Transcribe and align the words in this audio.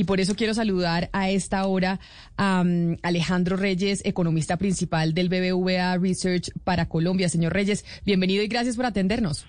Y 0.00 0.04
por 0.04 0.18
eso 0.18 0.34
quiero 0.34 0.54
saludar 0.54 1.10
a 1.12 1.28
esta 1.28 1.66
hora 1.66 2.00
a 2.38 2.62
um, 2.62 2.96
Alejandro 3.02 3.58
Reyes, 3.58 4.00
economista 4.06 4.56
principal 4.56 5.12
del 5.12 5.28
BBVA 5.28 5.98
Research 5.98 6.48
para 6.64 6.88
Colombia. 6.88 7.28
Señor 7.28 7.52
Reyes, 7.52 7.84
bienvenido 8.06 8.42
y 8.42 8.48
gracias 8.48 8.76
por 8.76 8.86
atendernos. 8.86 9.44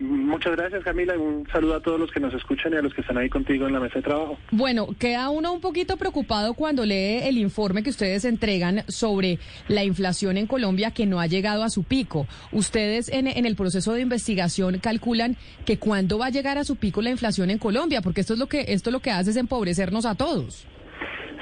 Muchas 0.00 0.56
gracias, 0.56 0.84
Camila. 0.84 1.18
Un 1.18 1.46
saludo 1.50 1.76
a 1.76 1.80
todos 1.80 1.98
los 1.98 2.10
que 2.10 2.20
nos 2.20 2.34
escuchan 2.34 2.72
y 2.72 2.76
a 2.76 2.82
los 2.82 2.92
que 2.92 3.00
están 3.00 3.16
ahí 3.16 3.28
contigo 3.28 3.66
en 3.66 3.72
la 3.72 3.80
mesa 3.80 3.96
de 3.96 4.02
trabajo. 4.02 4.38
Bueno, 4.50 4.88
queda 4.98 5.30
uno 5.30 5.52
un 5.52 5.60
poquito 5.60 5.96
preocupado 5.96 6.54
cuando 6.54 6.84
lee 6.84 7.20
el 7.22 7.38
informe 7.38 7.82
que 7.82 7.90
ustedes 7.90 8.24
entregan 8.24 8.84
sobre 8.88 9.38
la 9.68 9.84
inflación 9.84 10.36
en 10.36 10.46
Colombia 10.46 10.90
que 10.90 11.06
no 11.06 11.20
ha 11.20 11.26
llegado 11.26 11.62
a 11.62 11.70
su 11.70 11.84
pico. 11.84 12.26
Ustedes 12.52 13.08
en, 13.08 13.26
en 13.26 13.46
el 13.46 13.56
proceso 13.56 13.94
de 13.94 14.02
investigación 14.02 14.78
calculan 14.78 15.36
que 15.64 15.78
cuándo 15.78 16.18
va 16.18 16.26
a 16.26 16.30
llegar 16.30 16.58
a 16.58 16.64
su 16.64 16.76
pico 16.76 17.00
la 17.00 17.10
inflación 17.10 17.50
en 17.50 17.58
Colombia, 17.58 18.02
porque 18.02 18.20
esto 18.20 18.34
es 18.34 18.38
lo 18.38 18.48
que 18.48 18.66
esto 18.68 18.90
lo 18.90 19.00
que 19.00 19.10
hace 19.10 19.30
es 19.30 19.36
empobrecernos 19.36 20.04
a 20.04 20.14
todos. 20.14 20.66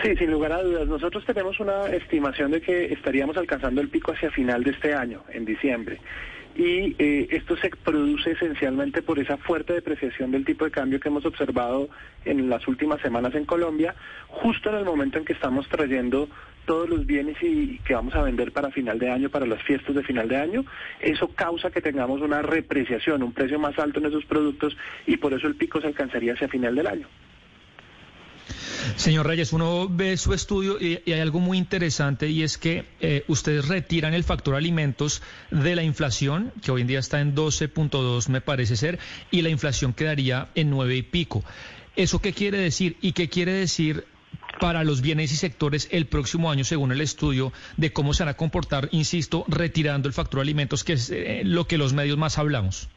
Sí, 0.02 0.14
sin 0.16 0.30
lugar 0.30 0.52
a 0.52 0.62
dudas. 0.62 0.86
Nosotros 0.86 1.24
tenemos 1.24 1.58
una 1.60 1.86
estimación 1.86 2.50
de 2.50 2.60
que 2.60 2.92
estaríamos 2.92 3.36
alcanzando 3.36 3.80
el 3.80 3.88
pico 3.88 4.12
hacia 4.12 4.30
final 4.30 4.62
de 4.62 4.72
este 4.72 4.92
año, 4.92 5.22
en 5.32 5.44
diciembre 5.44 5.98
y 6.54 6.94
eh, 6.98 7.28
esto 7.30 7.56
se 7.56 7.70
produce 7.70 8.32
esencialmente 8.32 9.02
por 9.02 9.18
esa 9.18 9.36
fuerte 9.36 9.72
depreciación 9.72 10.30
del 10.30 10.44
tipo 10.44 10.64
de 10.64 10.70
cambio 10.70 11.00
que 11.00 11.08
hemos 11.08 11.26
observado 11.26 11.88
en 12.24 12.48
las 12.48 12.66
últimas 12.68 13.00
semanas 13.00 13.34
en 13.34 13.44
Colombia, 13.44 13.94
justo 14.28 14.70
en 14.70 14.76
el 14.76 14.84
momento 14.84 15.18
en 15.18 15.24
que 15.24 15.32
estamos 15.32 15.68
trayendo 15.68 16.28
todos 16.64 16.88
los 16.88 17.04
bienes 17.06 17.36
y 17.42 17.78
que 17.80 17.94
vamos 17.94 18.14
a 18.14 18.22
vender 18.22 18.52
para 18.52 18.70
final 18.70 18.98
de 18.98 19.10
año, 19.10 19.28
para 19.28 19.46
las 19.46 19.62
fiestas 19.62 19.94
de 19.94 20.02
final 20.02 20.28
de 20.28 20.36
año, 20.36 20.64
eso 21.00 21.28
causa 21.34 21.70
que 21.70 21.80
tengamos 21.80 22.20
una 22.22 22.42
repreciación, 22.42 23.22
un 23.22 23.32
precio 23.32 23.58
más 23.58 23.78
alto 23.78 24.00
en 24.00 24.06
esos 24.06 24.24
productos 24.24 24.76
y 25.06 25.16
por 25.16 25.34
eso 25.34 25.46
el 25.46 25.56
pico 25.56 25.80
se 25.80 25.88
alcanzaría 25.88 26.32
hacia 26.32 26.48
final 26.48 26.74
del 26.74 26.86
año. 26.86 27.06
Señor 28.96 29.26
Reyes, 29.26 29.52
uno 29.52 29.88
ve 29.88 30.16
su 30.16 30.32
estudio 30.34 30.78
y, 30.80 31.00
hay 31.10 31.20
algo 31.20 31.40
muy 31.40 31.58
interesante 31.58 32.28
y 32.28 32.42
es 32.42 32.58
que 32.58 32.84
eh, 33.00 33.24
ustedes 33.28 33.68
retiran 33.68 34.14
el 34.14 34.24
factor 34.24 34.54
alimentos 34.54 35.22
de 35.50 35.76
la 35.76 35.82
inflación, 35.82 36.52
que 36.62 36.70
hoy 36.70 36.82
en 36.82 36.86
día 36.86 36.98
está 36.98 37.20
en 37.20 37.34
12.2 37.34 38.28
me 38.28 38.40
parece 38.40 38.76
ser, 38.76 38.98
y 39.30 39.42
la 39.42 39.48
inflación 39.48 39.92
quedaría 39.92 40.48
en 40.54 40.70
9 40.70 40.96
y 40.96 41.02
pico. 41.02 41.44
¿Eso 41.96 42.20
qué 42.20 42.32
quiere 42.32 42.58
decir? 42.58 42.96
¿Y 43.00 43.12
qué 43.12 43.28
quiere 43.28 43.52
decir 43.52 44.04
para 44.60 44.84
los 44.84 45.00
bienes 45.00 45.32
y 45.32 45.36
sectores 45.36 45.88
el 45.90 46.06
próximo 46.06 46.50
año, 46.50 46.64
según 46.64 46.92
el 46.92 47.00
estudio, 47.00 47.52
de 47.76 47.92
cómo 47.92 48.14
se 48.14 48.24
van 48.24 48.30
a 48.30 48.36
comportar, 48.36 48.88
insisto, 48.92 49.44
retirando 49.48 50.08
el 50.08 50.14
factor 50.14 50.40
alimentos, 50.40 50.84
que 50.84 50.94
es 50.94 51.10
eh, 51.10 51.42
lo 51.44 51.66
que 51.66 51.78
los 51.78 51.92
medios 51.92 52.18
más 52.18 52.38
hablamos? 52.38 52.88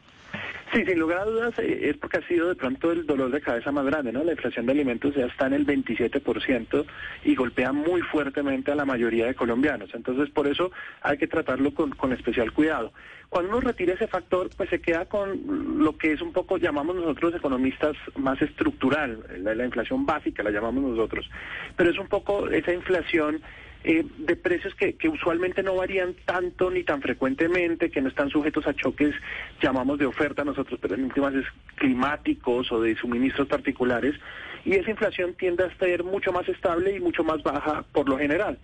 Sí, 0.72 0.84
sin 0.84 0.98
lugar 0.98 1.20
a 1.20 1.24
dudas 1.24 1.58
eh, 1.58 1.88
es 1.88 1.96
porque 1.96 2.18
ha 2.18 2.28
sido 2.28 2.48
de 2.48 2.54
pronto 2.54 2.92
el 2.92 3.06
dolor 3.06 3.30
de 3.30 3.40
cabeza 3.40 3.72
más 3.72 3.86
grande, 3.86 4.12
¿no? 4.12 4.22
La 4.22 4.32
inflación 4.32 4.66
de 4.66 4.72
alimentos 4.72 5.14
ya 5.14 5.24
está 5.24 5.46
en 5.46 5.54
el 5.54 5.66
27% 5.66 6.84
y 7.24 7.34
golpea 7.34 7.72
muy 7.72 8.02
fuertemente 8.02 8.70
a 8.70 8.74
la 8.74 8.84
mayoría 8.84 9.26
de 9.26 9.34
colombianos. 9.34 9.90
Entonces, 9.94 10.28
por 10.30 10.46
eso 10.46 10.70
hay 11.00 11.16
que 11.16 11.26
tratarlo 11.26 11.72
con, 11.72 11.90
con 11.90 12.12
especial 12.12 12.52
cuidado. 12.52 12.92
Cuando 13.30 13.50
uno 13.50 13.60
retira 13.60 13.94
ese 13.94 14.08
factor, 14.08 14.50
pues 14.56 14.68
se 14.68 14.80
queda 14.80 15.06
con 15.06 15.82
lo 15.82 15.96
que 15.96 16.12
es 16.12 16.20
un 16.20 16.32
poco, 16.32 16.58
llamamos 16.58 16.96
nosotros 16.96 17.34
economistas, 17.34 17.96
más 18.16 18.40
estructural, 18.42 19.24
la, 19.38 19.54
la 19.54 19.64
inflación 19.64 20.04
básica, 20.04 20.42
la 20.42 20.50
llamamos 20.50 20.82
nosotros. 20.82 21.28
Pero 21.76 21.90
es 21.90 21.98
un 21.98 22.08
poco 22.08 22.48
esa 22.48 22.72
inflación 22.72 23.42
eh, 23.84 24.04
de 24.18 24.36
precios 24.36 24.74
que, 24.74 24.94
que, 24.94 25.08
usualmente 25.08 25.62
no 25.62 25.76
varían 25.76 26.14
tanto 26.24 26.70
ni 26.70 26.82
tan 26.82 27.00
frecuentemente, 27.00 27.90
que 27.90 28.00
no 28.00 28.08
están 28.08 28.28
sujetos 28.30 28.66
a 28.66 28.74
choques, 28.74 29.14
llamamos 29.62 29.98
de 29.98 30.06
oferta 30.06 30.44
nosotros, 30.44 30.78
pero 30.80 30.94
en 30.94 31.04
últimas 31.04 31.34
es 31.34 31.46
climáticos 31.76 32.70
o 32.72 32.80
de 32.80 32.96
suministros 32.96 33.46
particulares, 33.48 34.14
y 34.64 34.74
esa 34.74 34.90
inflación 34.90 35.34
tiende 35.34 35.64
a 35.64 35.78
ser 35.78 36.04
mucho 36.04 36.32
más 36.32 36.48
estable 36.48 36.96
y 36.96 37.00
mucho 37.00 37.24
más 37.24 37.42
baja 37.42 37.84
por 37.92 38.08
lo 38.08 38.18
general. 38.18 38.58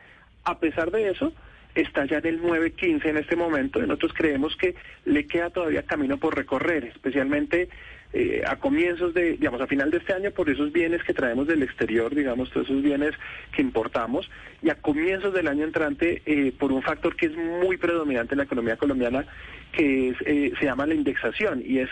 A 0.44 0.58
pesar 0.58 0.90
de 0.90 1.10
eso, 1.10 1.32
está 1.74 2.04
ya 2.06 2.18
en 2.18 2.26
el 2.26 2.42
9.15 2.42 3.06
en 3.06 3.16
este 3.16 3.36
momento 3.36 3.78
y 3.78 3.82
nosotros 3.82 4.12
creemos 4.14 4.56
que 4.56 4.74
le 5.04 5.26
queda 5.26 5.50
todavía 5.50 5.84
camino 5.84 6.18
por 6.18 6.36
recorrer, 6.36 6.84
especialmente 6.84 7.68
eh, 8.16 8.44
a 8.46 8.54
comienzos 8.56 9.12
de, 9.12 9.32
digamos, 9.32 9.60
a 9.60 9.66
final 9.66 9.90
de 9.90 9.98
este 9.98 10.12
año 10.12 10.30
por 10.30 10.48
esos 10.48 10.70
bienes 10.70 11.02
que 11.02 11.12
traemos 11.12 11.48
del 11.48 11.64
exterior, 11.64 12.14
digamos, 12.14 12.48
todos 12.50 12.68
esos 12.68 12.80
bienes 12.80 13.12
que 13.50 13.60
importamos, 13.60 14.30
y 14.62 14.70
a 14.70 14.76
comienzos 14.76 15.34
del 15.34 15.48
año 15.48 15.64
entrante 15.64 16.22
eh, 16.24 16.52
por 16.56 16.70
un 16.70 16.80
factor 16.80 17.16
que 17.16 17.26
es 17.26 17.36
muy 17.36 17.76
predominante 17.76 18.34
en 18.34 18.38
la 18.38 18.44
economía 18.44 18.76
colombiana, 18.76 19.26
que 19.72 20.10
es, 20.10 20.16
eh, 20.26 20.52
se 20.60 20.64
llama 20.64 20.86
la 20.86 20.94
indexación, 20.94 21.60
y 21.66 21.80
es 21.80 21.90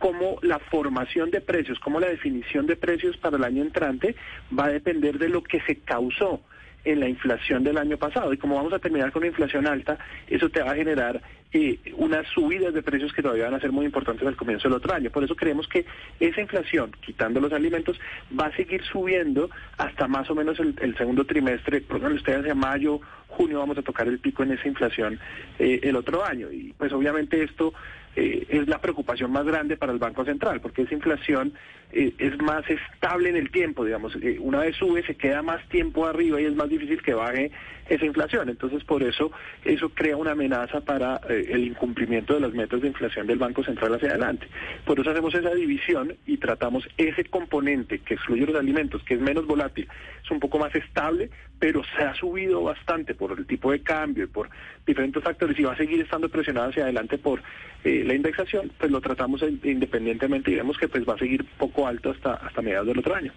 cómo 0.00 0.40
la 0.42 0.58
formación 0.58 1.30
de 1.30 1.40
precios, 1.40 1.78
cómo 1.78 2.00
la 2.00 2.08
definición 2.08 2.66
de 2.66 2.74
precios 2.74 3.16
para 3.18 3.36
el 3.36 3.44
año 3.44 3.62
entrante 3.62 4.16
va 4.52 4.64
a 4.64 4.70
depender 4.70 5.18
de 5.18 5.28
lo 5.28 5.44
que 5.44 5.60
se 5.60 5.76
causó 5.76 6.40
en 6.84 6.98
la 6.98 7.08
inflación 7.08 7.62
del 7.62 7.78
año 7.78 7.96
pasado. 7.96 8.32
Y 8.32 8.38
como 8.38 8.56
vamos 8.56 8.72
a 8.72 8.78
terminar 8.80 9.12
con 9.12 9.20
una 9.20 9.28
inflación 9.28 9.68
alta, 9.68 9.98
eso 10.26 10.48
te 10.48 10.62
va 10.62 10.72
a 10.72 10.74
generar 10.74 11.22
eh, 11.52 11.78
unas 11.96 12.26
subidas 12.28 12.72
de 12.72 12.82
precios 12.82 13.12
que 13.12 13.22
todavía 13.22 13.46
van 13.46 13.54
a 13.54 13.60
ser 13.60 13.72
muy 13.72 13.84
importantes 13.84 14.26
al 14.26 14.36
comienzo 14.36 14.68
del 14.68 14.76
otro 14.76 14.94
año. 14.94 15.10
Por 15.10 15.24
eso 15.24 15.34
creemos 15.34 15.66
que 15.66 15.84
esa 16.20 16.40
inflación, 16.40 16.92
quitando 17.00 17.40
los 17.40 17.52
alimentos, 17.52 17.98
va 18.38 18.46
a 18.46 18.56
seguir 18.56 18.82
subiendo 18.84 19.50
hasta 19.76 20.06
más 20.06 20.30
o 20.30 20.34
menos 20.34 20.60
el, 20.60 20.96
segundo 20.96 21.24
trimestre, 21.24 21.78
ejemplo, 21.78 22.14
ustedes 22.14 22.40
hacia 22.40 22.54
mayo, 22.54 23.00
junio 23.28 23.58
vamos 23.58 23.78
a 23.78 23.82
tocar 23.82 24.06
el 24.06 24.18
pico 24.18 24.42
en 24.42 24.52
esa 24.52 24.68
inflación 24.68 25.18
eh, 25.58 25.80
el 25.82 25.96
otro 25.96 26.24
año. 26.24 26.52
Y 26.52 26.72
pues 26.78 26.92
obviamente 26.92 27.42
esto 27.42 27.72
eh, 28.16 28.46
es 28.48 28.68
la 28.68 28.80
preocupación 28.80 29.30
más 29.32 29.44
grande 29.44 29.76
para 29.76 29.92
el 29.92 29.98
Banco 29.98 30.24
Central, 30.24 30.60
porque 30.60 30.82
esa 30.82 30.94
inflación 30.94 31.52
es 31.92 32.40
más 32.40 32.68
estable 32.68 33.30
en 33.30 33.36
el 33.36 33.50
tiempo, 33.50 33.84
digamos, 33.84 34.16
eh, 34.22 34.38
una 34.40 34.60
vez 34.60 34.76
sube 34.76 35.02
se 35.04 35.16
queda 35.16 35.42
más 35.42 35.66
tiempo 35.68 36.06
arriba 36.06 36.40
y 36.40 36.44
es 36.44 36.54
más 36.54 36.68
difícil 36.68 37.02
que 37.02 37.14
baje 37.14 37.50
esa 37.88 38.04
inflación. 38.04 38.48
Entonces, 38.48 38.84
por 38.84 39.02
eso, 39.02 39.32
eso 39.64 39.88
crea 39.88 40.16
una 40.16 40.32
amenaza 40.32 40.80
para 40.80 41.20
el 41.28 41.64
incumplimiento 41.64 42.34
de 42.34 42.40
las 42.40 42.52
metas 42.52 42.80
de 42.80 42.88
inflación 42.88 43.26
del 43.26 43.38
Banco 43.38 43.64
Central 43.64 43.94
hacia 43.94 44.10
adelante. 44.10 44.46
Por 44.84 45.00
eso 45.00 45.10
hacemos 45.10 45.34
esa 45.34 45.52
división 45.52 46.14
y 46.24 46.36
tratamos 46.36 46.88
ese 46.96 47.24
componente 47.24 47.98
que 47.98 48.14
excluye 48.14 48.46
los 48.46 48.54
alimentos, 48.54 49.02
que 49.02 49.14
es 49.14 49.20
menos 49.20 49.46
volátil, 49.46 49.88
es 50.22 50.30
un 50.30 50.38
poco 50.38 50.58
más 50.58 50.72
estable, 50.76 51.30
pero 51.58 51.82
se 51.96 52.04
ha 52.04 52.14
subido 52.14 52.62
bastante 52.62 53.14
por 53.14 53.36
el 53.36 53.46
tipo 53.46 53.72
de 53.72 53.82
cambio 53.82 54.24
y 54.24 54.28
por 54.28 54.48
diferentes 54.86 55.22
factores 55.22 55.58
y 55.58 55.64
va 55.64 55.72
a 55.72 55.76
seguir 55.76 56.00
estando 56.00 56.28
presionado 56.28 56.70
hacia 56.70 56.84
adelante 56.84 57.18
por 57.18 57.42
la 57.84 58.14
indexación, 58.14 58.70
pues 58.78 58.90
lo 58.90 59.00
tratamos 59.00 59.42
independientemente 59.42 60.50
y 60.50 60.56
vemos 60.56 60.76
que 60.76 60.86
pues 60.86 61.08
va 61.08 61.14
a 61.14 61.18
seguir 61.18 61.44
poco 61.56 61.79
alto 61.86 62.10
hasta, 62.10 62.34
hasta 62.34 62.62
mediados 62.62 62.88
del 62.88 62.98
otro 62.98 63.14
año. 63.14 63.32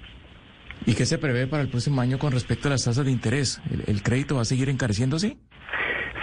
¿Y 0.85 0.95
qué 0.95 1.05
se 1.05 1.17
prevé 1.17 1.47
para 1.47 1.63
el 1.63 1.69
próximo 1.69 2.01
año 2.01 2.19
con 2.19 2.31
respecto 2.31 2.67
a 2.67 2.71
las 2.71 2.83
tasas 2.83 3.05
de 3.05 3.11
interés? 3.11 3.61
¿El, 3.87 4.01
crédito 4.03 4.35
va 4.35 4.41
a 4.41 4.45
seguir 4.45 4.69
encareciéndose? 4.69 5.37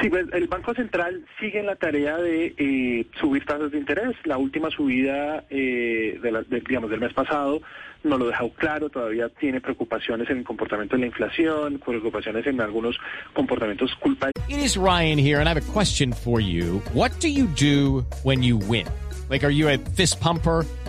Sí, 0.00 0.08
pues 0.08 0.26
el 0.32 0.48
Banco 0.48 0.74
Central 0.74 1.24
sigue 1.38 1.60
en 1.60 1.66
la 1.66 1.76
tarea 1.76 2.16
de 2.16 2.54
eh, 2.56 3.06
subir 3.20 3.44
tasas 3.44 3.70
de 3.70 3.78
interés. 3.78 4.16
La 4.24 4.38
última 4.38 4.70
subida, 4.70 5.44
eh, 5.50 6.18
de 6.22 6.60
digamos, 6.66 6.90
del 6.90 7.00
mes 7.00 7.12
pasado 7.12 7.60
no 8.02 8.18
lo 8.18 8.28
dejado 8.28 8.50
claro. 8.54 8.88
Todavía 8.88 9.28
tiene 9.28 9.60
preocupaciones 9.60 10.28
en 10.30 10.38
el 10.38 10.44
comportamiento 10.44 10.96
de 10.96 11.00
la 11.00 11.06
inflación, 11.06 11.80
preocupaciones 11.84 12.46
en 12.46 12.60
algunos 12.60 12.96
comportamientos 13.34 13.94
culpa. 13.96 14.30
It 14.48 14.58
is 14.58 14.76
Ryan 14.76 15.18
here, 15.18 15.38
and 15.38 15.48
I 15.48 15.52
have 15.52 15.60
a 15.60 15.72
question 15.72 16.12
for 16.12 16.40
you. 16.40 16.82
What 16.92 17.12
do 17.20 17.28
you 17.28 17.46
do 17.46 18.04
when 18.22 18.42
you 18.42 18.58
win? 18.58 18.86
Like, 19.28 19.44
are 19.44 19.52
you 19.52 19.68
a 19.68 19.78
fist 19.78 20.20
pumper? 20.20 20.64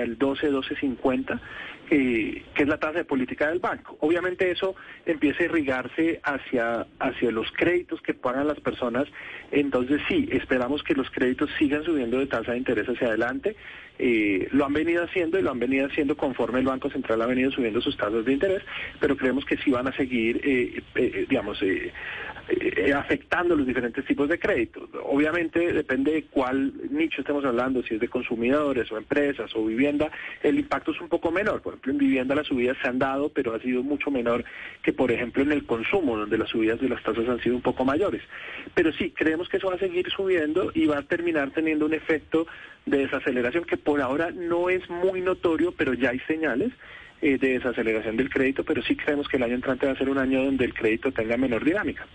el 0.00 0.16
12, 0.16 0.50
12.50 0.50 1.40
eh, 1.94 2.42
que 2.54 2.62
es 2.62 2.68
la 2.68 2.78
tasa 2.78 2.98
de 2.98 3.04
política 3.04 3.48
del 3.48 3.58
banco. 3.58 3.98
Obviamente 4.00 4.50
eso 4.50 4.74
empieza 5.04 5.42
a 5.42 5.46
irrigarse 5.46 6.20
hacia, 6.24 6.86
hacia 6.98 7.30
los 7.30 7.52
créditos 7.52 8.00
que 8.00 8.14
pagan 8.14 8.46
las 8.46 8.58
personas, 8.60 9.06
entonces 9.50 10.00
sí, 10.08 10.26
esperamos 10.32 10.82
que 10.82 10.94
los 10.94 11.10
créditos 11.10 11.50
sigan 11.58 11.84
subiendo 11.84 12.18
de 12.18 12.26
tasa 12.26 12.52
de 12.52 12.58
interés 12.58 12.88
hacia 12.88 13.08
adelante. 13.08 13.56
Eh, 14.04 14.48
lo 14.50 14.66
han 14.66 14.72
venido 14.72 15.04
haciendo 15.04 15.38
y 15.38 15.42
lo 15.42 15.52
han 15.52 15.60
venido 15.60 15.86
haciendo 15.86 16.16
conforme 16.16 16.58
el 16.58 16.66
Banco 16.66 16.90
Central 16.90 17.22
ha 17.22 17.26
venido 17.26 17.52
subiendo 17.52 17.80
sus 17.80 17.96
tasas 17.96 18.24
de 18.24 18.32
interés, 18.32 18.62
pero 18.98 19.16
creemos 19.16 19.44
que 19.44 19.56
sí 19.58 19.70
van 19.70 19.86
a 19.86 19.92
seguir, 19.92 20.40
eh, 20.42 20.82
eh, 20.96 21.26
digamos, 21.28 21.62
eh, 21.62 21.92
eh, 22.48 22.92
afectando 22.92 23.54
los 23.54 23.64
diferentes 23.64 24.04
tipos 24.04 24.28
de 24.28 24.40
créditos. 24.40 24.90
Obviamente 25.04 25.72
depende 25.72 26.12
de 26.12 26.24
cuál 26.24 26.72
nicho 26.90 27.20
estemos 27.20 27.44
hablando, 27.44 27.84
si 27.84 27.94
es 27.94 28.00
de 28.00 28.08
consumidores 28.08 28.90
o 28.90 28.98
empresas 28.98 29.54
o 29.54 29.64
vivienda, 29.64 30.10
el 30.42 30.58
impacto 30.58 30.90
es 30.90 31.00
un 31.00 31.08
poco 31.08 31.30
menor. 31.30 31.62
Por 31.62 31.74
ejemplo, 31.74 31.92
en 31.92 31.98
vivienda 31.98 32.34
las 32.34 32.48
subidas 32.48 32.76
se 32.82 32.88
han 32.88 32.98
dado, 32.98 33.28
pero 33.28 33.54
ha 33.54 33.60
sido 33.60 33.84
mucho 33.84 34.10
menor 34.10 34.44
que, 34.82 34.92
por 34.92 35.12
ejemplo, 35.12 35.44
en 35.44 35.52
el 35.52 35.64
consumo, 35.64 36.16
donde 36.16 36.38
las 36.38 36.48
subidas 36.48 36.80
de 36.80 36.88
las 36.88 37.02
tasas 37.04 37.28
han 37.28 37.40
sido 37.40 37.54
un 37.54 37.62
poco 37.62 37.84
mayores. 37.84 38.22
Pero 38.74 38.92
sí, 38.92 39.12
creemos 39.12 39.48
que 39.48 39.58
eso 39.58 39.68
va 39.68 39.76
a 39.76 39.78
seguir 39.78 40.10
subiendo 40.10 40.72
y 40.74 40.86
va 40.86 40.98
a 40.98 41.02
terminar 41.02 41.52
teniendo 41.52 41.86
un 41.86 41.94
efecto 41.94 42.48
de 42.86 42.98
desaceleración 42.98 43.64
que 43.64 43.76
por 43.76 44.00
ahora 44.00 44.30
no 44.30 44.68
es 44.70 44.88
muy 44.90 45.20
notorio, 45.20 45.72
pero 45.72 45.94
ya 45.94 46.10
hay 46.10 46.18
señales 46.20 46.72
eh, 47.20 47.38
de 47.38 47.54
desaceleración 47.54 48.16
del 48.16 48.30
crédito, 48.30 48.64
pero 48.64 48.82
sí 48.82 48.96
creemos 48.96 49.28
que 49.28 49.36
el 49.36 49.44
año 49.44 49.54
entrante 49.54 49.86
va 49.86 49.92
a 49.92 49.96
ser 49.96 50.08
un 50.08 50.18
año 50.18 50.44
donde 50.44 50.64
el 50.64 50.74
crédito 50.74 51.12
tenga 51.12 51.36
menor 51.36 51.64
dinámica. 51.64 52.06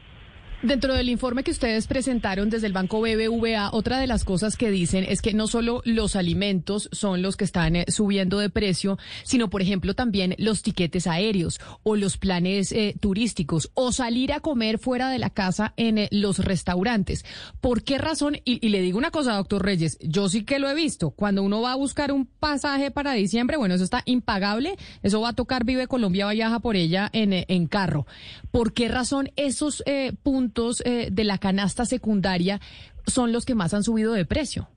Dentro 0.64 0.96
del 0.96 1.10
informe 1.10 1.44
que 1.44 1.52
ustedes 1.52 1.86
presentaron 1.86 2.50
desde 2.50 2.66
el 2.66 2.74
Banco 2.74 3.00
BBVA, 3.00 3.70
otra 3.74 4.00
de 4.00 4.08
las 4.08 4.24
cosas 4.24 4.58
que 4.58 4.72
dicen 4.72 5.06
es 5.08 5.22
que 5.22 5.36
no 5.36 5.46
solo 5.46 5.84
los 5.86 6.16
alimentos 6.16 6.90
son 6.92 7.22
los 7.22 7.38
que 7.38 7.44
están 7.44 7.76
eh, 7.76 7.86
subiendo 7.90 8.40
de 8.40 8.50
precio, 8.50 8.98
sino, 9.24 9.52
por 9.52 9.62
ejemplo, 9.62 9.94
también 9.94 10.34
los 10.40 10.64
tiquetes 10.64 11.06
aéreos 11.06 11.60
o 11.84 11.96
los 11.96 12.18
planes 12.18 12.72
eh, 12.72 12.96
turísticos 13.00 13.70
o 13.76 13.92
salir 13.92 14.34
a 14.34 14.40
comer 14.40 14.80
fuera 14.80 15.12
de 15.12 15.20
la 15.20 15.30
casa 15.30 15.76
en 15.78 16.00
eh, 16.00 16.08
los 16.10 16.40
restaurantes. 16.40 17.24
¿Por 17.62 17.84
qué 17.84 18.00
razón? 18.00 18.38
Y, 18.44 18.68
le 18.68 18.82
digo 18.82 18.98
una 18.98 19.12
cosa, 19.12 19.36
doctor 19.36 19.64
Reyes, 19.64 20.00
yo 20.02 20.28
sí 20.28 20.44
que 20.44 20.58
lo 20.58 20.68
he 20.70 20.74
visto. 20.74 21.12
Cuando 21.12 21.44
uno 21.44 21.62
va 21.62 21.74
a 21.74 21.76
buscar 21.76 22.12
un 22.12 22.26
pasaje 22.26 22.90
para 22.90 23.14
diciembre, 23.14 23.58
bueno, 23.58 23.76
eso 23.76 23.84
está 23.84 24.02
impagable, 24.06 24.76
eso 25.04 25.22
va 25.22 25.30
a 25.30 25.34
tocar 25.34 25.66
Vive 25.66 25.86
Colombia, 25.86 26.28
viaja 26.30 26.60
por 26.60 26.76
ella 26.76 27.12
en, 27.14 27.34
eh, 27.34 27.46
en 27.48 27.68
carro. 27.68 28.08
¿Por 28.50 28.74
qué 28.74 28.88
razón 28.88 29.30
esos 29.36 29.84
eh, 29.86 30.14
puntos 30.24 30.47
eh, 30.86 31.10
de 31.12 31.24
la 31.24 31.38
canasta 31.38 31.86
secundaria 31.86 32.60
son 33.06 33.32
los 33.32 33.46
que 33.46 33.56
más 33.56 33.74
han 33.74 33.84
subido 33.84 34.14
de 34.14 34.26
precio? 34.26 34.68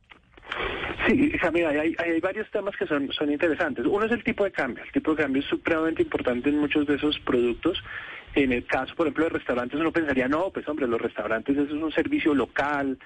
Sí, 1.06 1.32
Jamila, 1.40 1.70
hay, 1.70 1.94
hay, 1.98 2.10
hay 2.12 2.20
varios 2.20 2.50
temas 2.50 2.76
que 2.76 2.86
son, 2.86 3.10
son 3.12 3.32
interesantes. 3.32 3.86
Uno 3.86 4.04
es 4.04 4.12
el 4.12 4.22
tipo 4.22 4.44
de 4.44 4.52
cambio. 4.52 4.84
El 4.84 4.92
tipo 4.92 5.14
de 5.14 5.22
cambio 5.22 5.42
es 5.42 5.48
supremamente 5.48 6.02
importante 6.02 6.50
en 6.50 6.58
muchos 6.58 6.86
de 6.86 6.96
esos 6.96 7.18
productos. 7.20 7.82
En 8.34 8.52
el 8.52 8.64
caso, 8.64 8.94
por 8.94 9.06
ejemplo, 9.06 9.24
de 9.24 9.30
restaurantes, 9.30 9.80
uno 9.80 9.90
pensaría, 9.90 10.28
no, 10.28 10.50
pues 10.50 10.68
hombre, 10.68 10.86
los 10.86 11.00
restaurantes 11.00 11.56
eso 11.56 11.74
es 11.74 11.82
un 11.82 11.90
servicio 11.90 12.32
local, 12.34 12.98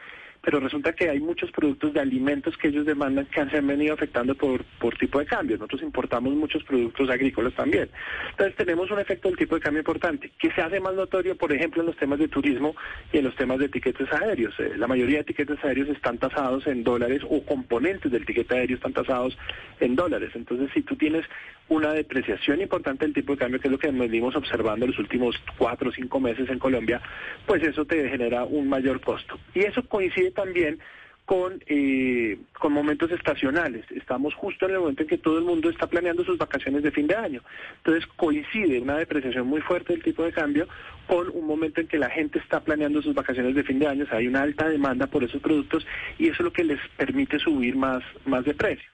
pero 0.44 0.60
resulta 0.60 0.92
que 0.92 1.08
hay 1.08 1.20
muchos 1.20 1.50
productos 1.50 1.94
de 1.94 2.00
alimentos 2.00 2.56
que 2.58 2.68
ellos 2.68 2.84
demandan 2.84 3.26
que 3.26 3.44
se 3.48 3.56
han 3.56 3.66
venido 3.66 3.94
afectando 3.94 4.34
por, 4.34 4.62
por 4.78 4.96
tipo 4.96 5.18
de 5.18 5.26
cambio. 5.26 5.56
Nosotros 5.56 5.82
importamos 5.82 6.34
muchos 6.34 6.62
productos 6.64 7.08
agrícolas 7.08 7.54
también. 7.54 7.88
Entonces 8.30 8.54
tenemos 8.54 8.90
un 8.90 8.98
efecto 8.98 9.28
del 9.28 9.38
tipo 9.38 9.54
de 9.54 9.62
cambio 9.62 9.80
importante, 9.80 10.30
que 10.38 10.50
se 10.50 10.60
hace 10.60 10.80
más 10.80 10.94
notorio, 10.94 11.36
por 11.36 11.52
ejemplo, 11.52 11.80
en 11.80 11.86
los 11.86 11.96
temas 11.96 12.18
de 12.18 12.28
turismo 12.28 12.76
y 13.12 13.18
en 13.18 13.24
los 13.24 13.34
temas 13.36 13.58
de 13.58 13.66
etiquetes 13.66 14.12
aéreos. 14.12 14.54
Eh, 14.58 14.74
la 14.76 14.86
mayoría 14.86 15.16
de 15.16 15.22
etiquetes 15.22 15.64
aéreos 15.64 15.88
están 15.88 16.18
tasados 16.18 16.66
en 16.66 16.84
dólares 16.84 17.22
o 17.28 17.42
componentes 17.44 18.12
del 18.12 18.26
tiquete 18.26 18.54
aéreo 18.54 18.76
están 18.76 18.92
tasados 18.92 19.38
en 19.80 19.96
dólares. 19.96 20.32
Entonces, 20.34 20.70
si 20.74 20.82
tú 20.82 20.96
tienes 20.96 21.24
una 21.68 21.92
depreciación 21.92 22.60
importante 22.60 23.04
del 23.04 23.14
tipo 23.14 23.32
de 23.32 23.38
cambio, 23.38 23.60
que 23.60 23.68
es 23.68 23.72
lo 23.72 23.78
que 23.78 23.90
venimos 23.90 24.36
observando 24.36 24.84
en 24.84 24.90
los 24.90 25.00
últimos 25.00 25.36
cuatro 25.56 25.90
o 25.90 25.92
cinco 25.92 26.20
meses 26.20 26.48
en 26.48 26.58
Colombia, 26.58 27.00
pues 27.46 27.62
eso 27.62 27.84
te 27.84 28.08
genera 28.08 28.44
un 28.44 28.68
mayor 28.68 29.00
costo. 29.00 29.38
Y 29.54 29.60
eso 29.60 29.82
coincide 29.88 30.30
también 30.30 30.78
con, 31.24 31.62
eh, 31.66 32.38
con 32.58 32.72
momentos 32.72 33.10
estacionales. 33.10 33.84
Estamos 33.90 34.34
justo 34.34 34.66
en 34.66 34.72
el 34.72 34.80
momento 34.80 35.02
en 35.02 35.08
que 35.08 35.18
todo 35.18 35.38
el 35.38 35.44
mundo 35.44 35.70
está 35.70 35.86
planeando 35.86 36.22
sus 36.24 36.36
vacaciones 36.36 36.82
de 36.82 36.90
fin 36.90 37.06
de 37.06 37.16
año. 37.16 37.42
Entonces 37.78 38.06
coincide 38.16 38.80
una 38.80 38.98
depreciación 38.98 39.46
muy 39.46 39.62
fuerte 39.62 39.94
del 39.94 40.02
tipo 40.02 40.22
de 40.22 40.32
cambio 40.32 40.68
con 41.06 41.30
un 41.30 41.46
momento 41.46 41.80
en 41.80 41.88
que 41.88 41.98
la 41.98 42.10
gente 42.10 42.38
está 42.38 42.60
planeando 42.60 43.00
sus 43.00 43.14
vacaciones 43.14 43.54
de 43.54 43.64
fin 43.64 43.78
de 43.78 43.86
año. 43.86 44.04
O 44.04 44.06
sea, 44.06 44.18
hay 44.18 44.26
una 44.26 44.42
alta 44.42 44.68
demanda 44.68 45.06
por 45.06 45.24
esos 45.24 45.40
productos 45.40 45.86
y 46.18 46.26
eso 46.26 46.34
es 46.34 46.44
lo 46.44 46.52
que 46.52 46.64
les 46.64 46.80
permite 46.96 47.38
subir 47.38 47.74
más, 47.74 48.02
más 48.26 48.44
de 48.44 48.54
precio. 48.54 48.90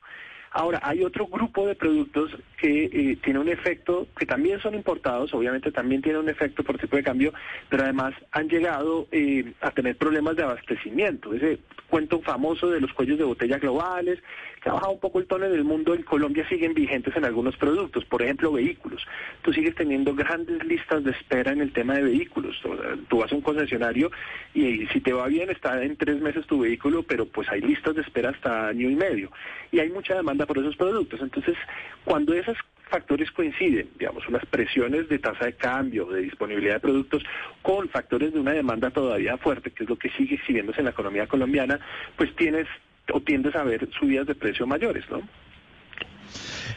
Ahora, 0.53 0.81
hay 0.83 1.05
otro 1.05 1.27
grupo 1.27 1.67
de 1.67 1.77
productos 1.77 2.37
que 2.59 2.85
eh, 2.87 3.19
tiene 3.23 3.39
un 3.39 3.49
efecto, 3.49 4.09
que 4.19 4.27
también 4.27 4.61
son 4.61 4.75
importados, 4.75 5.33
obviamente 5.33 5.71
también 5.71 6.03
tiene 6.03 6.19
un 6.19 6.29
efecto 6.29 6.65
por 6.65 6.77
tipo 6.77 6.97
de 6.97 7.05
cambio, 7.05 7.33
pero 7.69 7.85
además 7.85 8.15
han 8.33 8.49
llegado 8.49 9.07
eh, 9.13 9.53
a 9.61 9.71
tener 9.71 9.97
problemas 9.97 10.35
de 10.35 10.43
abastecimiento. 10.43 11.33
Ese 11.35 11.61
cuento 11.89 12.21
famoso 12.21 12.69
de 12.69 12.81
los 12.81 12.93
cuellos 12.93 13.19
de 13.19 13.25
botella 13.25 13.59
globales, 13.59 14.19
ha 14.69 14.75
bajado 14.75 14.93
un 14.93 15.01
poco 15.01 15.19
el 15.19 15.27
tono 15.27 15.47
en 15.47 15.55
el 15.55 15.65
mundo, 15.65 15.95
en 15.95 16.03
Colombia 16.03 16.47
siguen 16.49 16.75
vigentes 16.75 17.17
en 17.17 17.25
algunos 17.25 17.57
productos, 17.57 18.05
por 18.05 18.23
ejemplo, 18.23 18.53
vehículos. 18.53 19.07
Tú 19.43 19.53
sigues 19.53 19.75
teniendo 19.75 20.15
grandes 20.15 20.63
listas 20.65 21.03
de 21.05 21.13
espera 21.13 21.53
en 21.53 21.61
el 21.61 21.73
tema 21.73 21.95
de 21.95 22.03
vehículos. 22.03 22.61
Tú 23.09 23.19
vas 23.19 23.33
a 23.33 23.35
un 23.35 23.41
concesionario 23.41 24.11
y 24.53 24.87
si 24.89 25.01
te 25.01 25.13
va 25.13 25.29
bien 25.29 25.51
está 25.51 25.83
en 25.83 25.97
tres 25.97 26.21
meses 26.21 26.47
tu 26.47 26.61
vehículo, 26.61 27.03
pero 27.03 27.27
pues 27.27 27.49
hay 27.49 27.61
listas 27.61 27.95
de 27.95 28.03
espera 28.03 28.31
hasta 28.31 28.69
año 28.69 28.91
y 28.91 28.97
medio. 28.97 29.31
Y 29.73 29.79
hay 29.79 29.89
mucha 29.89 30.15
demanda 30.15 30.47
por 30.47 30.59
esos 30.59 30.77
productos. 30.77 31.21
Entonces, 31.23 31.57
cuando 32.05 32.35
esos 32.35 32.59
factores 32.91 33.31
coinciden, 33.31 33.89
digamos, 33.99 34.29
unas 34.29 34.45
presiones 34.47 35.09
de 35.09 35.19
tasa 35.19 35.47
de 35.47 35.53
cambio, 35.55 36.07
de 36.07 36.23
disponibilidad 36.23 36.75
de 36.75 36.81
productos, 36.81 37.23
con 37.63 37.89
factores 37.89 38.35
de 38.35 38.41
una 38.41 38.53
demanda 38.53 38.91
todavía 38.91 39.39
fuerte, 39.39 39.71
que 39.71 39.85
es 39.85 39.89
lo 39.89 39.97
que 39.97 40.11
sigue 40.11 40.35
exhibiéndose 40.35 40.81
en 40.81 40.87
la 40.87 40.91
economía 40.91 41.27
colombiana, 41.27 41.79
pues 42.17 42.35
tienes 42.35 42.67
o 43.13 43.21
tiendes 43.21 43.55
a 43.57 43.65
ver 43.65 43.89
subidas 43.99 44.27
de 44.27 44.35
precio 44.35 44.67
mayores, 44.67 45.09
¿no? 45.11 45.23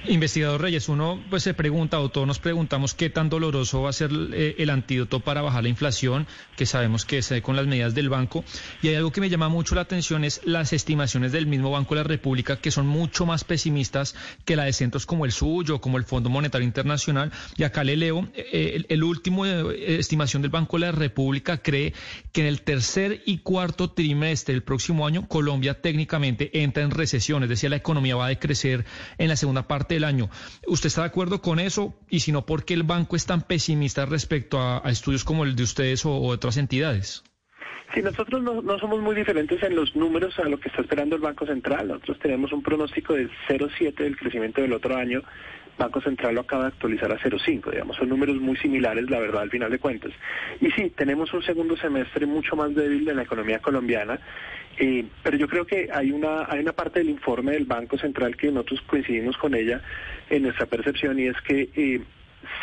Investigador 0.08 0.62
Reyes, 0.62 0.90
uno 0.90 1.24
pues 1.30 1.44
se 1.44 1.54
pregunta 1.54 2.00
o 2.00 2.10
todos 2.10 2.28
nos 2.28 2.40
preguntamos 2.40 2.94
qué 2.94 3.10
tan 3.10 3.30
doloroso 3.30 3.82
va 3.82 3.90
a 3.90 3.94
ser 3.94 4.12
eh, 4.34 4.56
el 4.58 4.70
antídoto 4.70 5.20
para 5.20 5.42
bajar 5.42 5.64
la 5.64 5.70
inflación, 5.70 6.28
que 6.56 6.66
sabemos 6.66 7.06
que 7.06 7.22
se 7.22 7.42
con 7.42 7.56
las 7.56 7.68
medidas 7.68 7.96
del 7.96 8.10
banco. 8.10 8.44
Y 8.82 8.90
hay 8.90 8.96
algo 8.96 9.12
que 9.12 9.22
me 9.22 9.30
llama 9.30 9.50
mucho 9.50 9.76
la 9.76 9.82
atención 9.82 10.24
es 10.24 10.42
las 10.44 10.74
estimaciones 10.74 11.32
del 11.32 11.48
mismo 11.48 11.72
Banco 11.72 11.96
de 11.96 12.02
la 12.02 12.08
República, 12.08 12.58
que 12.58 12.72
son 12.72 12.88
mucho 12.88 13.26
más 13.26 13.44
pesimistas 13.44 14.16
que 14.46 14.56
la 14.56 14.66
de 14.66 14.74
centros 14.74 15.06
como 15.06 15.26
el 15.26 15.32
suyo, 15.32 15.80
como 15.82 15.98
el 15.98 16.04
Fondo 16.04 16.30
Monetario 16.30 16.66
Internacional. 16.66 17.32
Y 17.58 17.64
acá 17.64 17.84
le 17.84 17.96
leo, 17.96 18.28
eh, 18.36 18.84
el, 18.90 19.04
último 19.04 19.46
eh, 19.46 20.00
estimación 20.00 20.42
del 20.42 20.52
Banco 20.52 20.78
de 20.78 20.86
la 20.88 20.92
República 20.92 21.62
cree 21.62 21.94
que 22.32 22.42
en 22.42 22.48
el 22.48 22.62
tercer 22.62 23.22
y 23.26 23.40
cuarto 23.40 23.92
trimestre 23.92 24.54
del 24.54 24.64
próximo 24.64 25.08
año 25.08 25.28
Colombia 25.28 25.82
técnicamente 25.82 26.62
entra 26.64 26.84
en 26.84 26.92
recesión, 26.92 27.44
es 27.44 27.50
decir, 27.50 27.70
la 27.70 27.76
economía 27.76 28.16
va 28.16 28.26
a 28.26 28.30
decrecer 28.30 28.86
en 29.18 29.30
la 29.30 29.36
segunda 29.44 29.68
parte 29.68 29.96
del 29.96 30.06
año. 30.06 30.30
¿Usted 30.68 30.88
está 30.88 31.02
de 31.02 31.08
acuerdo 31.08 31.42
con 31.42 31.60
eso? 31.60 31.94
Y 32.10 32.22
si 32.22 32.32
no, 32.32 32.46
¿por 32.46 32.64
qué 32.64 32.74
el 32.74 32.84
banco 32.84 33.18
es 33.18 33.26
tan 33.26 33.42
pesimista 33.42 34.06
respecto 34.06 34.62
a, 34.62 34.82
estudios 34.90 35.26
como 35.26 35.44
el 35.44 35.56
de 35.56 35.64
ustedes 35.64 36.06
o, 36.06 36.16
otras 36.16 36.56
entidades? 36.56 37.24
Sí, 37.94 38.02
nosotros 38.02 38.42
no, 38.42 38.62
no, 38.62 38.80
somos 38.80 39.02
muy 39.02 39.14
diferentes 39.16 39.62
en 39.62 39.76
los 39.76 39.96
números 39.96 40.40
a 40.40 40.48
lo 40.48 40.60
que 40.60 40.70
está 40.70 40.82
esperando 40.82 41.18
el 41.18 41.22
Banco 41.22 41.46
Central. 41.46 41.90
Nosotros 41.90 42.20
tenemos 42.20 42.54
un 42.54 42.64
pronóstico 42.64 43.14
del 43.14 43.30
0,7 43.48 43.96
del 43.96 44.18
crecimiento 44.18 44.62
del 44.62 44.74
otro 44.74 44.96
año. 44.96 45.22
Banco 45.78 46.02
Central 46.02 46.36
lo 46.36 46.42
acaba 46.42 46.64
de 46.64 46.68
actualizar 46.70 47.12
a 47.12 47.18
0,5, 47.18 47.72
digamos, 47.72 47.98
son 47.98 48.10
números 48.10 48.38
muy 48.38 48.56
similares, 48.58 49.10
la 49.10 49.20
verdad, 49.20 49.42
al 49.42 49.50
final 49.50 49.72
de 49.72 49.80
cuentas. 49.80 50.12
Y 50.62 50.72
sí, 50.72 50.92
tenemos 50.96 51.34
un 51.34 51.44
segundo 51.44 51.76
semestre 51.78 52.26
mucho 52.26 52.56
más 52.56 52.74
débil 52.76 53.06
de 53.06 53.16
la 53.16 53.24
economía 53.24 53.60
colombiana, 53.60 54.20
eh, 54.78 55.06
pero 55.22 55.38
yo 55.38 55.48
creo 55.48 55.66
que 55.66 55.90
hay 55.92 56.12
una, 56.12 56.46
hay 56.50 56.60
una 56.60 56.74
parte 56.74 57.00
del 57.00 57.10
informe 57.10 57.54
del 57.54 57.66
Banco 57.66 57.98
Central 57.98 58.36
que 58.36 58.52
nosotros 58.52 58.82
coincidimos 58.88 59.38
con 59.38 59.54
ella 59.56 59.82
en 60.30 60.44
nuestra 60.44 60.66
percepción 60.66 61.20
y 61.20 61.28
es 61.28 61.40
que 61.42 61.70
eh, 61.76 62.02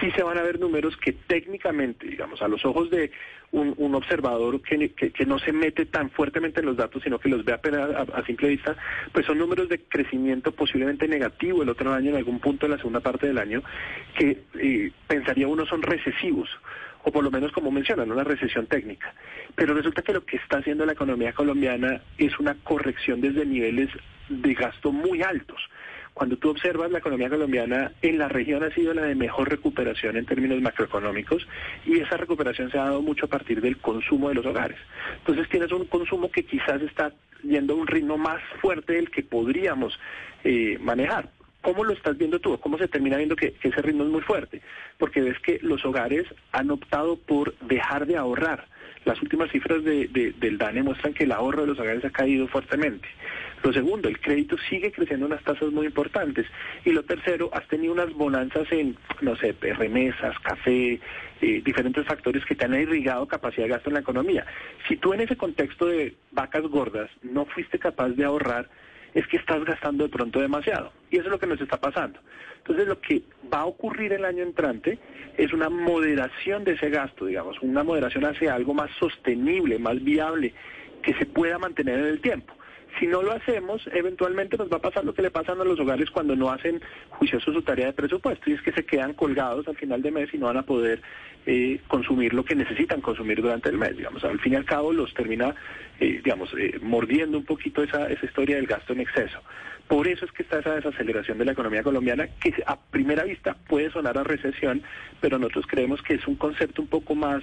sí 0.01 0.11
se 0.13 0.23
van 0.23 0.39
a 0.39 0.43
ver 0.43 0.59
números 0.59 0.97
que 0.97 1.13
técnicamente, 1.13 2.07
digamos, 2.07 2.43
a 2.43 2.49
los 2.49 2.65
ojos 2.65 2.91
de 2.91 3.11
un, 3.53 3.95
observador 3.95 4.61
que, 4.63 5.27
no 5.27 5.39
se 5.39 5.53
mete 5.53 5.87
tan 5.87 6.11
fuertemente 6.11 6.61
en 6.61 6.67
los 6.67 6.77
datos, 6.77 7.03
sino 7.03 7.19
que 7.19 7.29
los 7.29 7.45
ve 7.45 7.53
a, 7.53 8.23
simple 8.25 8.49
vista, 8.49 8.77
pues 9.13 9.27
son 9.27 9.39
números 9.39 9.69
de 9.69 9.81
crecimiento 9.81 10.53
posiblemente 10.53 11.09
negativo 11.09 11.63
el 11.63 11.69
otro 11.69 11.93
año, 11.93 12.11
en 12.11 12.17
algún 12.17 12.39
punto 12.39 12.67
de 12.67 12.71
la 12.71 12.77
segunda 12.79 13.01
parte 13.01 13.27
del 13.27 13.39
año, 13.39 13.63
que 14.17 14.43
eh, 14.55 14.93
pensaría 15.09 15.49
uno 15.49 15.67
son 15.67 15.83
recesivos 15.83 16.49
o 17.03 17.11
por 17.11 17.25
lo 17.25 17.31
menos 17.31 17.51
como 17.53 17.71
mencionan, 17.71 18.11
una 18.11 18.25
recesión 18.25 18.67
técnica. 18.67 19.15
Pero 19.55 19.75
resulta 19.75 20.03
que 20.03 20.13
lo 20.13 20.25
que 20.25 20.37
está 20.37 20.59
haciendo 20.59 20.85
la 20.85 20.93
economía 20.93 21.33
colombiana 21.33 22.03
es 22.19 22.39
una 22.39 22.55
corrección 22.63 23.21
desde 23.21 23.47
niveles 23.47 23.89
de 24.29 24.55
gasto 24.55 24.93
muy 24.93 25.23
altos. 25.23 25.61
Cuando 26.15 26.37
tú 26.37 26.51
observas 26.51 26.91
la 26.91 26.99
economía 26.99 27.31
colombiana 27.31 27.93
en 28.03 28.19
la 28.19 28.29
región 28.29 28.63
ha 28.63 28.75
sido 28.75 28.93
la 28.93 29.03
de 29.03 29.15
mejor 29.15 29.49
recuperación 29.49 30.17
en 30.17 30.27
términos 30.27 30.61
macroeconómicos 30.61 31.47
y 31.87 32.01
esa 32.01 32.17
recuperación 32.17 32.71
se 32.71 32.79
ha 32.79 32.85
dado 32.85 33.03
mucho 33.03 33.27
a 33.27 33.29
partir 33.29 33.61
del 33.61 33.79
consumo 33.79 34.29
de 34.29 34.35
los 34.35 34.47
hogares. 34.47 34.79
Entonces 35.19 35.49
tienes 35.49 35.73
un 35.73 35.87
consumo 35.87 36.31
que 36.31 36.45
quizás 36.45 36.83
está 36.83 37.13
yendo 37.43 37.75
a 37.75 37.77
un 37.77 37.87
ritmo 37.87 38.19
más 38.19 38.43
fuerte 38.61 38.95
del 38.95 39.11
que 39.11 39.23
podríamos 39.23 39.99
eh, 40.45 40.79
manejar 40.81 41.31
¿Cómo 41.63 41.85
lo 41.85 41.93
estás 41.93 42.17
viendo 42.17 42.39
tú? 42.39 42.59
¿Cómo 42.59 42.79
se 42.79 42.89
termina 42.89 43.19
viendo 43.19 43.37
que, 43.37 43.53
que 43.53 43.69
ese 43.69 43.83
ritmo 43.83 44.05
es 44.05 44.11
muy 44.11 44.23
fuerte? 44.23 44.63
Porque 44.99 45.21
ves 45.21 45.39
que 45.41 45.59
los 45.63 45.85
hogares 45.85 46.25
han 46.53 46.71
optado 46.71 47.17
por 47.17 47.55
dejar 47.59 48.07
de 48.07 48.17
ahorrar. 48.17 48.67
Las 49.05 49.21
últimas 49.23 49.51
cifras 49.51 49.83
de, 49.83 50.09
de, 50.09 50.33
del 50.33 50.59
DANE 50.59 50.83
muestran 50.83 51.15
que 51.15 51.25
el 51.25 51.33
ahorro 51.33 51.63
de 51.63 51.69
los 51.69 51.79
hogares 51.79 52.05
ha 52.05 52.11
caído 52.11 52.47
fuertemente. 52.49 53.09
Lo 53.63 53.73
segundo, 53.73 54.09
el 54.09 54.21
crédito 54.21 54.57
sigue 54.69 54.91
creciendo 54.91 55.27
en 55.27 55.33
unas 55.33 55.45
tasas 55.45 55.71
muy 55.71 55.87
importantes. 55.87 56.47
Y 56.85 56.93
lo 56.93 57.03
tercero, 57.03 57.51
has 57.53 57.67
tenido 57.69 57.93
unas 57.93 58.13
bonanzas 58.13 58.71
en, 58.73 58.97
no 59.21 59.37
sé, 59.37 59.55
remesas, 59.61 60.39
café, 60.41 61.01
eh, 61.43 61.63
diferentes 61.65 62.07
factores 62.07 62.45
que 62.45 62.55
te 62.55 62.65
han 62.65 62.75
irrigado 62.75 63.27
capacidad 63.27 63.65
de 63.65 63.71
gasto 63.71 63.91
en 63.91 63.95
la 63.95 64.01
economía. 64.01 64.47
Si 64.89 64.97
tú 64.97 65.13
en 65.13 65.21
ese 65.21 65.37
contexto 65.37 65.87
de 65.87 66.15
vacas 66.33 66.63
gordas 66.63 67.11
no 67.23 67.45
fuiste 67.47 67.79
capaz 67.79 68.11
de 68.11 68.25
ahorrar, 68.25 68.69
es 69.15 69.27
que 69.27 69.37
estás 69.37 69.65
gastando 69.65 70.05
de 70.05 70.11
pronto 70.11 70.41
demasiado. 70.41 70.93
Y 71.11 71.17
eso 71.17 71.27
es 71.27 71.31
lo 71.31 71.39
que 71.39 71.47
nos 71.47 71.61
está 71.61 71.81
pasando. 71.81 72.21
Entonces 72.59 72.87
lo 72.87 73.01
que 73.01 73.23
va 73.53 73.61
a 73.61 73.67
ocurrir 73.67 74.13
el 74.13 74.25
año 74.25 74.43
entrante 74.43 74.99
es 75.37 75.53
una 75.53 75.69
moderación 75.69 76.65
de 76.65 76.73
ese 76.73 76.91
gasto, 76.91 77.27
digamos, 77.27 77.61
una 77.63 77.83
moderación 77.83 78.25
hacia 78.25 78.55
algo 78.55 78.75
más 78.75 78.91
sostenible, 78.99 79.79
más 79.79 80.03
viable, 80.03 80.53
que 81.03 81.15
se 81.15 81.27
pueda 81.27 81.59
mantener 81.59 81.99
en 81.99 82.07
el 82.07 82.21
tiempo. 82.21 82.55
Si 83.01 83.07
no 83.07 83.23
lo 83.23 83.33
hacemos, 83.33 83.81
eventualmente 83.95 84.59
nos 84.59 84.71
va 84.71 84.77
a 84.77 84.83
pasar 84.83 85.07
lo 85.07 85.15
que 85.15 85.23
le 85.23 85.31
pasa 85.31 85.53
a 85.53 85.55
los 85.55 85.81
hogares 85.81 86.11
cuando 86.11 86.37
no 86.37 86.51
hacen 86.51 86.83
juicioso 87.09 87.51
su 87.51 87.63
tarea 87.63 87.87
de 87.87 87.93
presupuesto, 87.95 88.51
y 88.51 88.53
es 88.53 88.61
que 88.61 88.73
se 88.73 88.85
quedan 88.85 89.15
colgados 89.15 89.67
al 89.69 89.77
final 89.77 90.03
de 90.03 90.11
mes 90.11 90.29
y 90.35 90.39
no 90.39 90.47
van 90.47 90.59
a 90.59 90.67
poder 90.67 91.01
eh, 91.47 91.81
consumir 91.89 92.35
lo 92.35 92.45
que 92.45 92.55
necesitan 92.55 93.01
consumir 93.01 93.41
durante 93.41 93.71
el 93.71 93.79
mes. 93.79 93.97
Digamos, 93.97 94.23
al 94.23 94.39
fin 94.41 94.53
y 94.53 94.57
al 94.57 94.67
cabo 94.67 94.93
los 94.93 95.15
termina, 95.15 95.55
eh, 95.99 96.21
digamos, 96.23 96.53
eh, 96.59 96.79
mordiendo 96.83 97.39
un 97.39 97.47
poquito 97.47 97.83
esa, 97.83 98.07
esa 98.11 98.27
historia 98.27 98.57
del 98.57 98.67
gasto 98.67 98.93
en 98.93 99.01
exceso. 99.01 99.41
Por 99.91 100.07
eso 100.07 100.25
es 100.25 100.31
que 100.31 100.45
está 100.45 100.61
esa 100.61 100.77
desaceleración 100.77 101.37
de 101.37 101.45
la 101.45 101.51
economía 101.51 101.83
colombiana, 101.83 102.29
que 102.41 102.55
a 102.65 102.77
primera 102.77 103.25
vista 103.25 103.57
puede 103.67 103.91
sonar 103.91 104.17
a 104.19 104.23
recesión, 104.23 104.85
pero 105.21 105.37
nosotros 105.37 105.67
creemos 105.67 106.01
que 106.01 106.15
es 106.15 106.29
un 106.29 106.37
concepto 106.37 106.81
un 106.81 106.87
poco 106.87 107.17
más 107.17 107.43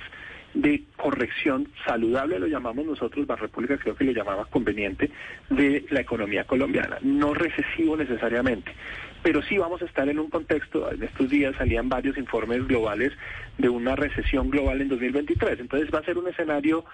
de 0.53 0.83
corrección 0.95 1.67
saludable, 1.85 2.39
lo 2.39 2.47
llamamos 2.47 2.85
nosotros, 2.85 3.27
la 3.27 3.35
República 3.35 3.77
creo 3.77 3.97
que 3.97 4.05
lo 4.05 4.13
llamaba 4.13 4.45
conveniente, 4.45 5.11
de 5.49 5.85
la 5.89 5.99
economía 5.99 6.45
colombiana, 6.45 6.99
no 7.01 7.33
recesivo 7.33 7.97
necesariamente. 7.97 8.71
Pero 9.21 9.41
sí 9.41 9.57
vamos 9.57 9.81
a 9.81 9.85
estar 9.85 10.07
en 10.07 10.17
un 10.17 10.29
contexto, 10.29 10.89
en 10.89 11.03
estos 11.03 11.29
días 11.29 11.53
salían 11.57 11.89
varios 11.89 12.17
informes 12.17 12.65
globales 12.65 13.11
de 13.57 13.67
una 13.67 13.97
recesión 13.97 14.49
global 14.49 14.79
en 14.79 14.87
2023, 14.87 15.59
entonces 15.59 15.93
va 15.93 15.99
a 15.99 16.05
ser 16.05 16.17
un 16.17 16.29
escenario 16.29 16.85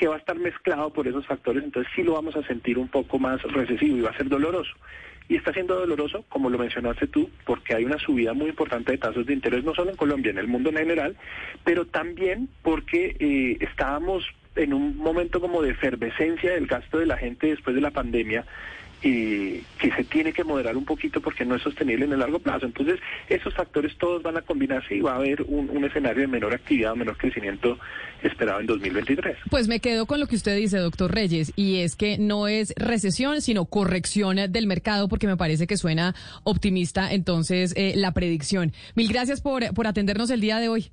que 0.00 0.08
va 0.08 0.14
a 0.14 0.18
estar 0.18 0.38
mezclado 0.38 0.90
por 0.90 1.06
esos 1.06 1.26
factores, 1.26 1.62
entonces 1.62 1.92
sí 1.94 2.02
lo 2.02 2.14
vamos 2.14 2.34
a 2.34 2.42
sentir 2.44 2.78
un 2.78 2.88
poco 2.88 3.18
más 3.18 3.42
recesivo 3.42 3.98
y 3.98 4.00
va 4.00 4.08
a 4.08 4.16
ser 4.16 4.30
doloroso. 4.30 4.72
Y 5.28 5.36
está 5.36 5.52
siendo 5.52 5.78
doloroso, 5.78 6.24
como 6.30 6.48
lo 6.48 6.56
mencionaste 6.56 7.06
tú, 7.06 7.28
porque 7.44 7.74
hay 7.74 7.84
una 7.84 7.98
subida 7.98 8.32
muy 8.32 8.48
importante 8.48 8.92
de 8.92 8.98
tasas 8.98 9.26
de 9.26 9.34
interés, 9.34 9.62
no 9.62 9.74
solo 9.74 9.90
en 9.90 9.98
Colombia, 9.98 10.30
en 10.30 10.38
el 10.38 10.48
mundo 10.48 10.70
en 10.70 10.78
general, 10.78 11.16
pero 11.64 11.84
también 11.84 12.48
porque 12.62 13.14
eh, 13.20 13.58
estábamos 13.60 14.24
en 14.56 14.72
un 14.72 14.96
momento 14.96 15.38
como 15.38 15.60
de 15.60 15.72
efervescencia 15.72 16.54
del 16.54 16.66
gasto 16.66 16.98
de 16.98 17.04
la 17.04 17.18
gente 17.18 17.48
después 17.48 17.76
de 17.76 17.82
la 17.82 17.90
pandemia 17.90 18.46
y 19.02 19.60
que 19.78 19.90
se 19.96 20.04
tiene 20.04 20.32
que 20.32 20.44
moderar 20.44 20.76
un 20.76 20.84
poquito 20.84 21.20
porque 21.20 21.44
no 21.44 21.54
es 21.54 21.62
sostenible 21.62 22.04
en 22.04 22.12
el 22.12 22.18
largo 22.18 22.38
plazo. 22.38 22.66
Entonces, 22.66 23.00
esos 23.28 23.54
factores 23.54 23.96
todos 23.96 24.22
van 24.22 24.36
a 24.36 24.42
combinarse 24.42 24.94
y 24.94 25.00
va 25.00 25.12
a 25.12 25.16
haber 25.16 25.42
un, 25.42 25.84
escenario 25.84 26.22
de 26.22 26.26
menor 26.26 26.54
actividad, 26.54 26.94
menor 26.94 27.16
crecimiento 27.16 27.78
esperado 28.22 28.60
en 28.60 28.66
2023. 28.66 29.36
Pues 29.50 29.66
me 29.66 29.80
quedo 29.80 30.06
con 30.06 30.20
lo 30.20 30.26
que 30.26 30.36
usted 30.36 30.56
dice, 30.56 30.78
doctor 30.78 31.12
Reyes, 31.12 31.52
y 31.56 31.76
es 31.76 31.96
que 31.96 32.18
no 32.18 32.48
es 32.48 32.74
recesión, 32.76 33.40
sino 33.40 33.64
corrección 33.64 34.36
del 34.50 34.66
mercado, 34.66 35.08
porque 35.08 35.26
me 35.26 35.36
parece 35.36 35.66
que 35.66 35.78
suena 35.78 36.14
optimista 36.44 37.12
entonces 37.12 37.72
eh, 37.76 37.94
la 37.96 38.12
predicción. 38.12 38.72
Mil 38.94 39.08
gracias 39.08 39.40
por, 39.40 39.72
por 39.72 39.86
atendernos 39.86 40.30
el 40.30 40.40
día 40.40 40.58
de 40.58 40.68
hoy. 40.68 40.92